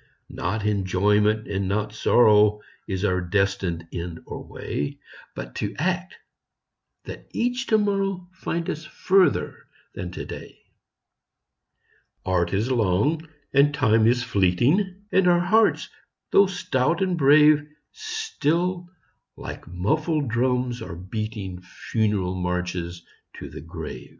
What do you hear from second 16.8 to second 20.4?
and brave, Still, like muffled